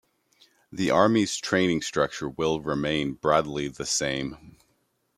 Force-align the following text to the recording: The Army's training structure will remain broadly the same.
The 0.71 0.89
Army's 0.89 1.35
training 1.37 1.83
structure 1.83 2.27
will 2.27 2.59
remain 2.59 3.13
broadly 3.13 3.67
the 3.67 3.85
same. 3.85 4.57